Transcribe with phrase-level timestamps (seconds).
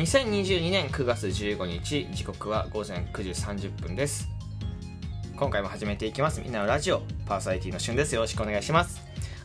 [0.00, 4.30] 2022年9月15日時刻は午前9時30分です。
[5.36, 6.40] 今回も始めていきます。
[6.40, 8.14] みんなのラジオパーソナリティのしゅんです。
[8.14, 9.02] よろしくお願いします。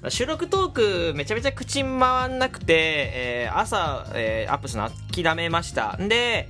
[0.08, 5.98] 収録トークめちゃめちゃ口回んなくて、えー、朝、えー、アップするの諦めました。
[5.98, 6.48] んで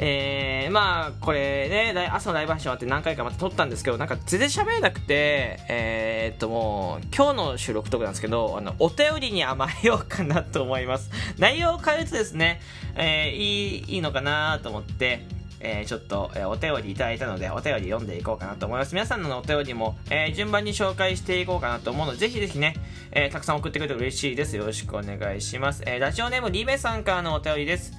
[0.00, 11.10] えー、まあ、これね、朝のライブ配信終わって何回かまた撮ったんですけど、なんか全然喋れなくて、えー、っともう、今日の収録トークなんですけど、あの、お便りに甘えようかなと思います。
[11.38, 12.60] 内容を変えるとですね、
[12.94, 15.26] えー、いい、いいのかなと思って、
[15.60, 18.94] えー、ちょっと、えー、お便りいただいたので、お便り読んでいこうかなと思います。
[18.94, 22.76] 皆さんのお便りも、えー、順番に紹介していこうかなと思うので、ぜひぜひね、
[23.10, 24.56] えー、たくさん送ってくれると嬉しいです。
[24.56, 25.82] よろしくお願いします。
[25.86, 27.92] えー、ラジオネームリベさんからのお便りです。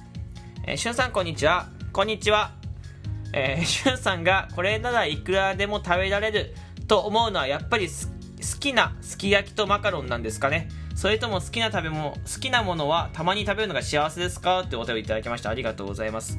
[0.66, 1.79] えー、しゅんさんこんにちは。
[1.92, 2.52] こんにちは。
[3.32, 6.54] えー、しゅんさんがこれならいくらでも食べられる
[6.86, 7.94] と思うのはやっぱり好
[8.60, 14.60] きなすき焼きとマカロンなんですかねそれとも好きな食べ物、好きなものはたまに食べるのが幸せですか？
[14.60, 15.50] ってお便りいただきました。
[15.50, 16.38] ありがとうございます。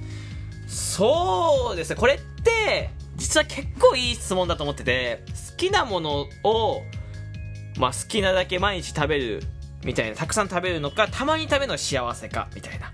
[0.67, 6.81] そうですね、これって、実は結構いい質問だと思ってて、好きなものを、
[7.77, 9.44] まあ好きなだけ毎日食べる
[9.83, 12.89] みたいな、たくさん食べるのか、たまに食べるのが幸せか、みたいな。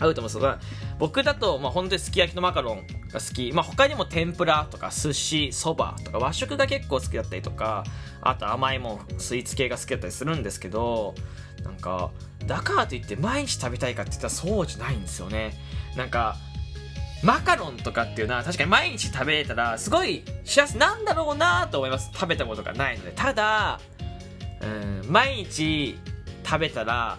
[0.00, 0.58] 合うと思うんですが、
[0.98, 7.84] 僕だと、まあ、本当にすき焼きのマカロンが好き、まあ、他にも天ぷらとか寿司そばとか和食が結構好きだったりとか
[8.20, 11.14] あと甘いもんスイーツ系が好きだったりするんですけど
[11.64, 12.10] なんか
[12.46, 15.54] だからといって毎日食べたいかって言ったらそうじゃないんですよね。
[15.96, 16.36] なんか
[17.22, 22.10] マカロンとかっていうのは確かに毎日食べれたらすごい幸せなんだろうなと思います。
[22.12, 23.12] 食べたことがないので。
[23.12, 23.80] ただ
[24.60, 25.98] うん毎日
[26.44, 27.18] 食べたら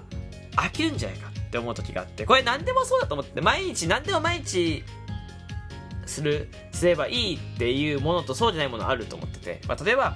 [0.56, 1.35] 飽きるんじゃないか。
[1.56, 4.84] って思う時があってこれ何でもそうだと思って毎日何でも毎日
[6.06, 10.16] するすればいいっていうものとそうじゃないものあると思ってて、まあ、例えば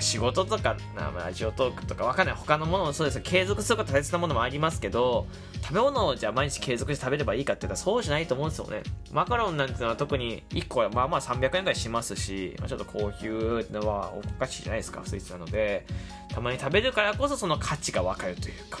[0.00, 5.28] 仕事とか、ラジオトークとかわかんない他のものもそうです継続すること大切なものもありますけど
[5.62, 8.82] 食べ物をじゃあ毎日継続して食べればいいかって言ったらそうじゃないと思うんですよね。
[9.12, 15.86] マカロンなんていうのは特に1個はまあまあ300円ぐらいしますし、まあ、ちょっと高級ってのはおかしいじゃないですかスイーツなので。
[16.34, 18.80] たまに食べるからこそその価値がわかるというか。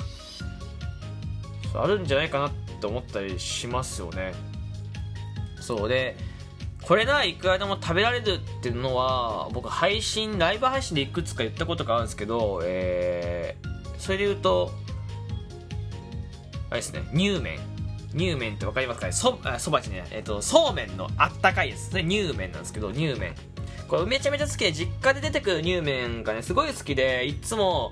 [1.74, 4.32] あるんじゃないかなって思ったりしますよね。
[5.60, 6.16] そうで
[6.82, 14.70] これならいくらでも食べられるっていうのは僕配信ライブ配信でいくつか言ったことがあるんですけど、えー、それで言うと
[16.68, 17.58] あれですね乳麺。
[18.16, 19.12] 乳麺って分かりますかね？
[19.12, 23.34] そそばちねえっ、ー、とそうめんのあったかいですそれ乳麺なんですけど乳麺。
[23.88, 27.90] これめちゃめちゃ好きで実家で出てくる乳麺がねすごい好きでいつも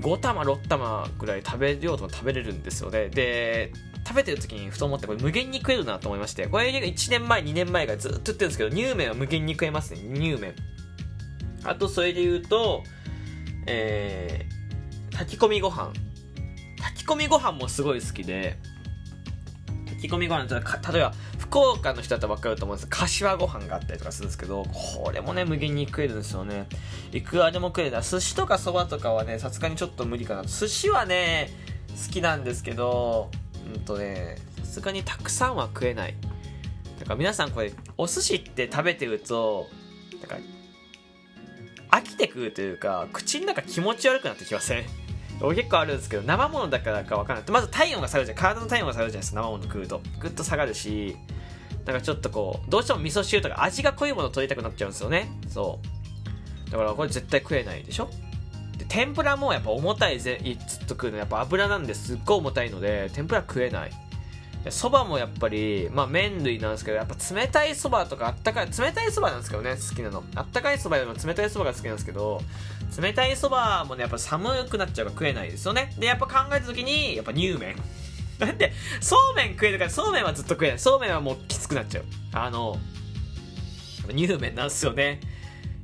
[0.00, 3.08] 5玉6玉ぐらい食べようとも食べれるんですよね。
[3.08, 3.72] で
[4.06, 10.00] 食べてる時にふと思ってこれ無限に食えるなと思いましてこれ1年前2年前からずっと言ってるんですけど乳麺は無限に食えますね。
[10.14, 10.54] 乳麺。
[11.64, 12.82] あとそれで言うと
[13.66, 15.92] えー、炊き込みご飯。
[16.78, 18.58] 炊き込みご飯もすごい好きで
[20.02, 20.56] 炊き込みご飯例
[20.98, 22.88] えば福岡の人だったら分かると思うんです。
[22.88, 26.66] 柏ご飯があったりとかするんですけどこれもね無限に食えるんですよね。
[27.12, 27.90] いくらでも食える。
[27.92, 31.50] な寿司とかそばとかはねさすがにちょっと無理かな寿司はね
[31.90, 33.30] 好きなんですけど
[33.74, 36.16] うんとねさすがにたくさんは食えない。
[36.98, 39.68] だから皆さんこれお寿司って食べてると
[40.20, 40.36] なんか
[41.90, 44.84] 飽きてくるというか口の中気持ち悪くなってきません？
[45.40, 47.50] 結構あるんですけど生ものだからか分からない。
[47.50, 48.38] まず体温が下がるじゃん。
[48.38, 50.00] 体の体温が下がるじゃないですか生もの食うと。
[50.20, 51.16] ぐっと下がるし
[51.84, 55.30] なんかちょっとこうどうしても味噌汁とか味が濃いもの取りたくなっちゃうんですよね。
[55.48, 55.80] そ
[56.68, 56.70] う。
[56.70, 58.08] だからこれ絶対食えないでしょ？
[58.78, 60.40] で天ぷらもやっぱ重たいぜ。
[60.68, 63.92] ずっと食うのやっぱ油なんですっごい重たいので天ぷら食えない。
[64.70, 70.22] そばもやっぱり、まあ麺類なんですけど、やっぱ冷たいそばとかあったかい、冷たいそばなんですけどね、好きなの。
[70.36, 72.40] あったかいそばよりも冷たいそばが好きなんですけど、
[73.00, 75.92] 冷たいそばもね、やっぱ寒くなっちゃうから食えないですよね。
[75.98, 77.76] で、やっぱ考えた時に、やっぱ乳麺。
[78.38, 80.78] だって、そうめん食えるから、そうめんはずっと食えない。
[80.78, 82.04] そうめんはもうきつくなっちゃう。
[82.32, 82.78] あの、
[84.10, 85.20] 乳麺なんですよね。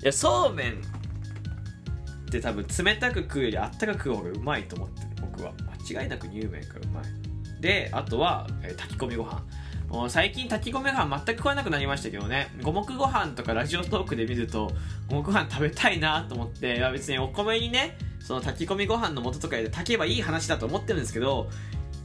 [0.02, 0.74] いや、そうめん
[2.28, 5.52] って多分冷たく食うよりあったかく食う方がうまいと思って、僕は。
[5.88, 7.27] 間違いなく乳麺がうまい。
[7.60, 9.42] で、あとは、えー、炊き込みご飯。
[9.88, 12.52] もう最近炊き込みご飯全く食わなくなりましたけどね。
[12.62, 14.70] 五目ご飯とかラジオトークで見ると
[15.08, 21.48] 五目ご飯食べたいなと思って別にお米にねその炊き込みご飯の素とかで炊けばいい話だと思ってるんですけど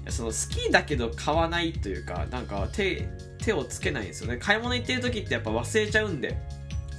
[0.07, 3.09] その好きだけど買わないというかなんか手
[3.39, 4.37] 手をつけないんですよね。
[4.37, 6.37] 買い物行ってる時ってやっぱ忘れちゃうんで。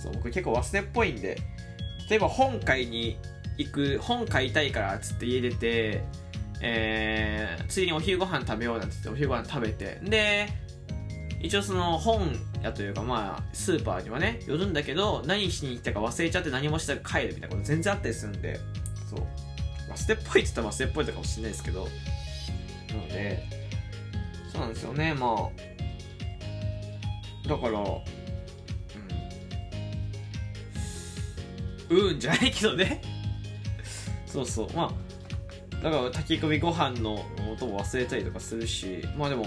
[0.03, 1.39] そう僕結構忘れっぽいんで。
[2.11, 3.17] 例えば本買いに
[3.57, 6.05] 行く本買いたいからっつって家出て
[6.61, 10.49] えー、ついにお昼ご飯食べようなんて言ってお昼ご飯食べてで
[11.43, 18.59] 一応その本屋というかまあスーパーにはね寄るんだけど何しに行ったか忘れちゃって何もしたら帰るみたいなこと全然あったりするんで
[19.11, 19.21] そう。
[19.91, 21.89] 忘れっぽいって言ったら忘れっぽいとかもしれないですけど。
[22.89, 23.43] なので
[24.51, 25.15] そうなんですよね。
[25.15, 25.51] ま
[27.47, 27.81] あだから
[31.91, 32.09] うん。
[32.09, 33.03] うんじゃないけどね。
[34.27, 34.73] そうそう。
[34.75, 35.04] まあ
[35.85, 39.47] だから炊き込みご飯の音も忘れたりとかするしまあでも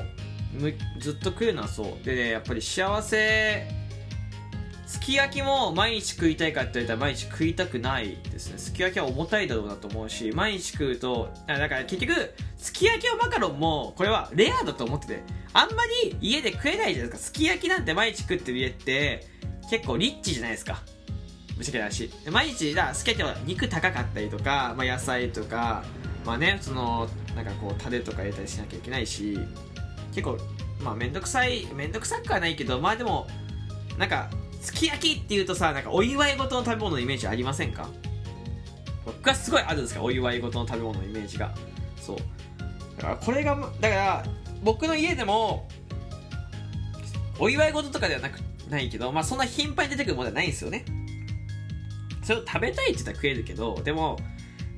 [1.00, 2.06] ずっと食うのはそう。
[2.06, 3.68] でねやっぱり幸せ。
[4.86, 8.58] すき焼きも毎日食いたいかって言われたら毎日食いたくないですね。
[8.58, 15.24] すき焼きは重たいだろうなと思うし毎日食うとだから結局すき焼きはマカロンもこれはレアだと思ってて
[15.54, 17.18] あんまり家で食えないじゃないですか。
[17.18, 19.26] すき焼きなんて毎日食ってる家って
[19.70, 20.84] 結構リッチじゃないですか。
[21.58, 25.84] ぶっちゃだし毎日だすき焼きは肉高かったりとか、まあ、野菜とか
[26.26, 29.40] まあねそのなんかこうタレとか入れたりしなきゃいけないし
[30.14, 30.38] 結構
[30.84, 33.28] まあ面倒くさい面倒くさくはないけどまあでも
[33.98, 34.30] なんか
[34.62, 37.90] すき焼きっていうとさなんかお祝い事の食べ物のイメージありませんか？
[39.06, 41.56] 僕はすごいあるんですかお祝い事の食べ物のイメージが。
[41.96, 42.18] そう。
[42.98, 44.26] だからこれがだから
[44.64, 45.70] 僕の家でも
[47.40, 50.84] お祝い事とかではなくないけどまあそんな頻繁に出てくるものではないんですよね。
[52.24, 54.20] それを食べたいって言ったら食えるけどでも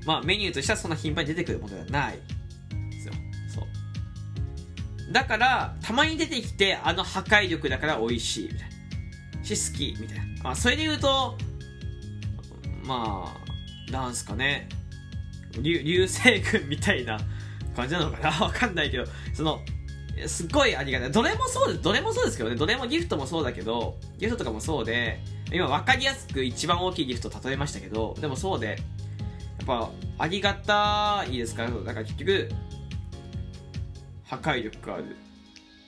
[0.09, 3.13] まあメニューとしてはそんな頻繁に出てくるものではないですよ。
[3.53, 5.13] そう。
[5.13, 8.69] だからたまに出てきてあの破壊力だから美味しいみたい
[9.43, 9.45] な。
[9.55, 10.23] し好きみたいな。
[10.43, 11.37] まあ、それで言うと、
[12.83, 13.35] ま
[13.87, 14.67] あ、なんすかね、
[15.61, 17.19] 流流星群みたいな
[17.75, 18.31] 感じなのかな。
[18.43, 19.59] わかんないけど、その、
[20.25, 21.11] すっごいありがたい。
[21.11, 25.19] どれもそうです、どれもそうですけどね、どれもギフトもそうだけど、ギフトとかもそうで、
[25.51, 28.79] 今分かりやすく一番大きいギフト例えましたけど、でもそうで、
[29.69, 31.63] ぱ、ありがたいですか？
[31.63, 32.49] ら、だから結局、
[34.25, 35.15] 破壊力がある。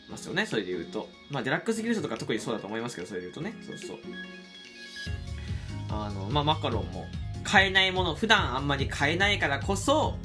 [0.10, 1.10] ますよね、それで言うと。
[1.30, 3.54] まあ、デラックスギルトとか特にそうだと思いますけど、それで言うとね。
[3.66, 3.98] そうそう。
[5.90, 7.08] あの、まあ、マカロンも、
[7.44, 10.18] 買えないもの、普段あんまり買えないからこそ、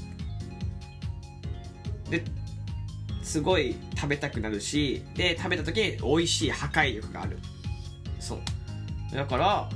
[2.10, 2.24] で、
[3.22, 7.38] すごい食べたくなるし、で、食べた時に美味しい破壊力がある。
[8.20, 8.40] そう。
[9.14, 9.68] だから、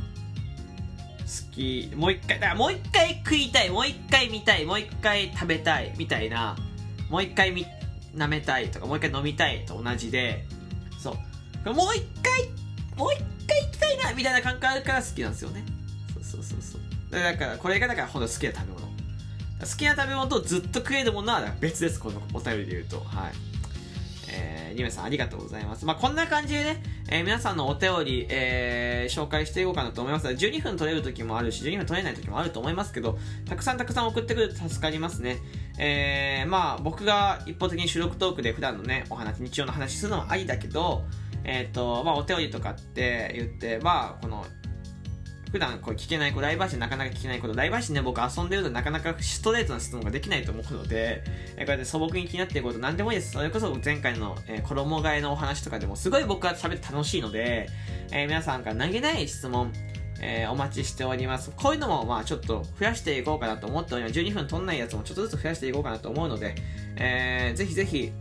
[1.31, 6.57] 好き、もう一回、だもう一回食いたい、もう一回見たい、もう一回食べたい、みたいな、
[7.09, 7.65] もう一回見
[8.17, 8.71] 舐めたい。
[8.71, 10.45] とかもう一回飲みたいと同じで。
[10.99, 11.17] そ
[11.65, 11.73] う。
[11.73, 12.49] もう一回
[12.97, 14.13] もう一回行きたいな。
[14.13, 15.65] みたいな感覚あるから好きなんですよね。
[16.15, 16.81] そうそうそうそう。
[17.11, 18.87] だからこれがだからほんと好きな食べ物。
[19.61, 22.01] 好きな食べ物とずっと食えるものは別です。
[22.01, 23.01] このお便りで言うと。
[23.01, 23.50] はい。
[24.33, 25.85] えー、リメさんありがとうございます。
[25.85, 30.27] まあ、こんな感じでね、えー、皆さんのお便り、えー、紹介していこうかなと思います。
[30.27, 33.19] 12分取れる時もあるし、12分取れない時もあると思いますけど、
[33.49, 35.39] たくさんたくさん送ってくると助かりますね。
[35.79, 41.05] えー、まあ、僕が一方的に収録トークで普段のね、お話、日常の話するのはありだけど、
[41.45, 44.45] えっ、ー、と、まあ、お便りとかって言って、まあ、この、
[45.53, 51.25] 普段これ聞けない子、ライブ配信なかなか聞けないこと、ライブ配信で僕遊んでるとなかなかストレートな質問ができないと思うので、
[51.57, 53.33] えこうやって素朴に気になっていること何でもいいです。
[53.33, 57.69] それこそ前回の、え、衣替えのお話とかでもすごい僕は喋って楽しいので、
[58.13, 59.73] えー、皆さんから投げない質問、
[60.21, 61.51] えー、お待ちしております。
[61.57, 64.19] こういうのも、まあちょっと増やしていこうかなと思っております。
[64.19, 66.55] 12分取んないやつもちょっとずつ増やしていこうかなと思うので、
[66.97, 68.13] えー、ぜひぜひ、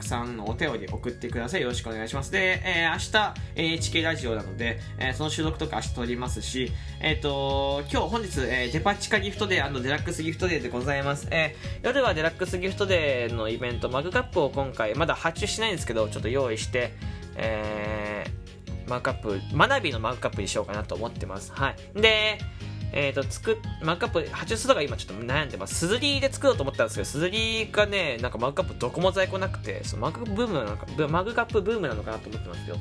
[0.00, 1.62] たくさんのお便り送ってください。
[1.62, 2.32] よろしくお願いします。
[2.32, 11.28] で、えー、明日 NHK ラジオなので、えー、その収録とか明日撮りますし、えっ、ー、と、今日本日、えー、デパ地下ギフトデーデラックスギフトデーでございます。
[11.30, 16.92] えー、夜はデラックスギフトデーのイベント、マグカップを今回、まだ発注しないんですけど、ちょっと用意して、
[17.36, 21.52] えー、マグカップ、学びのマグカップにしようかなと思ってます。
[21.52, 22.00] はい。
[22.00, 22.38] で、
[22.92, 25.74] え、ー、と、作、マグカップ、発注するとか今ちょっと悩んでます。
[25.74, 32.76] すずりで作ろうと思ったんですけど、すずりがね、なんかマグカップどこも在庫なくて、そのマグブームなのか、マグカップブームなのかなと思ってますよ。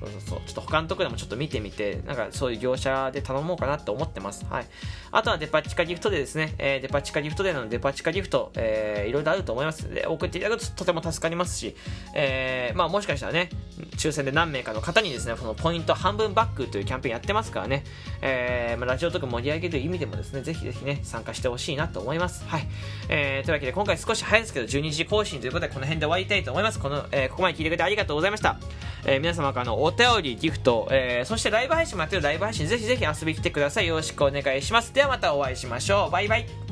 [0.00, 0.40] そうそうそう。
[0.46, 4.46] ちょっと他のところでもちょっと見てみて、なんかそういう業者で頼もうかなと思ってます。
[4.48, 4.66] はい。
[5.12, 11.76] あとはデパ地下ギフトでですね、えー、デパ地下ギフトでのデパ地下ギフト、えー、いろいろあると思いますで、送っていただくととても助かりますし、
[12.14, 13.50] えー、まあもしかしたらね、
[13.96, 17.84] 抽選で何名かの方にですね、このポイント半分バックというキャンペーンやってますからね、
[18.22, 22.44] えー、まあ、ラジオとか盛り上げる意味でもですね、ぜひぜひね、参加してほしいなと思います。
[22.46, 22.66] はい。
[23.08, 26.78] えー、というわけで今回少し早いですけど、12時更新ということで、この辺で終わりたいと思います。
[26.78, 28.58] この、えー、ここまで聞いてくれてありがとうございました。
[29.04, 33.86] えー、皆様からのお便り、ギフト、えー、そしてライブ配信もやってるライブ配信、ぜひぜひ遊びに来てください。
[33.86, 34.92] よろしくお願いします。
[34.94, 36.10] ではまたお会いしましょう。
[36.10, 36.69] バイバイ。